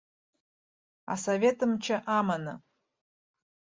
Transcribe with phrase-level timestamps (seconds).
[1.15, 2.53] Асовет мчы аманы.